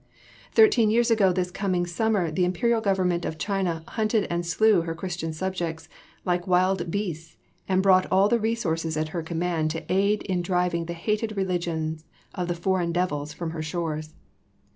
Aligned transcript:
Thirteen 0.53 0.89
years 0.89 1.11
ago 1.11 1.31
this 1.31 1.51
coming 1.51 1.85
summer 1.85 2.31
the 2.31 2.43
Imperial 2.43 2.81
Government 2.81 3.23
of 3.23 3.37
China 3.37 3.83
hunted 3.89 4.23
and 4.31 4.43
slew 4.43 4.81
her 4.81 4.95
Christian 4.95 5.31
subjects 5.31 5.87
like 6.25 6.47
wild 6.47 6.89
beasts 6.89 7.37
and 7.69 7.83
brought 7.83 8.07
all 8.11 8.23
of 8.25 8.31
the 8.31 8.39
resources 8.39 8.97
at 8.97 9.09
her 9.09 9.21
command 9.21 9.69
to 9.69 9.93
aid 9.93 10.23
in 10.23 10.41
driving 10.41 10.85
the 10.85 10.93
hated 10.93 11.37
religions 11.37 12.03
of 12.33 12.47
the 12.47 12.55
"foreign 12.55 12.91
devils" 12.91 13.31
from 13.31 13.51
her 13.51 13.61
shores. 13.61 14.15